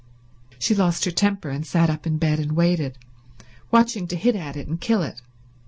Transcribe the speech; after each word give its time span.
She 0.57 0.73
lost 0.73 1.05
her 1.05 1.11
temper, 1.11 1.49
and 1.51 1.63
sat 1.63 1.87
up 1.87 2.07
in 2.07 2.17
bed 2.17 2.39
and 2.39 2.53
waited, 2.53 2.97
watching 3.69 4.07
to 4.07 4.15
hit 4.15 4.35
at 4.35 4.57
it 4.57 4.67
and 4.67 4.81
kill 4.81 5.03
it. 5.03 5.21